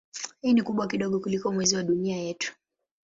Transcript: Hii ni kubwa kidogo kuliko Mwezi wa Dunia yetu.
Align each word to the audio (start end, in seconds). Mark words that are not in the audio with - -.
Hii 0.41 0.53
ni 0.53 0.61
kubwa 0.61 0.87
kidogo 0.87 1.19
kuliko 1.19 1.51
Mwezi 1.51 1.75
wa 1.75 1.83
Dunia 1.83 2.17
yetu. 2.17 2.55